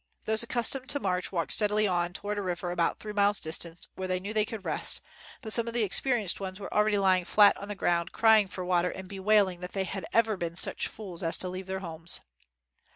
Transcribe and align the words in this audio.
Those 0.25 0.41
accustomed 0.41 0.89
to 0.89 0.99
march 0.99 1.31
walked 1.31 1.51
steadily 1.53 1.85
on 1.87 2.11
toward 2.11 2.39
a 2.39 2.41
river 2.41 2.71
about 2.71 2.97
three 2.99 3.13
miles 3.13 3.39
distant 3.39 3.87
where 3.93 4.07
they 4.07 4.19
knew 4.19 4.33
they 4.33 4.45
could 4.45 4.65
rest, 4.65 4.99
but 5.43 5.53
some 5.53 5.67
of 5.67 5.75
the 5.75 5.83
inexperi 5.87 6.23
enced 6.25 6.39
ones 6.39 6.59
were 6.59 6.73
already 6.73 6.97
lying 6.97 7.23
flat 7.23 7.55
on 7.57 7.67
the 7.67 7.75
ground 7.75 8.11
crying 8.11 8.47
for 8.47 8.65
water 8.65 8.89
and 8.89 9.07
bewailing 9.07 9.59
that 9.59 9.73
they 9.73 9.83
had 9.83 10.07
ever 10.11 10.37
been 10.37 10.55
such 10.55 10.87
fools 10.87 11.21
as 11.21 11.37
to 11.37 11.49
leave 11.49 11.67
their 11.67 11.81
homes. 11.81 12.21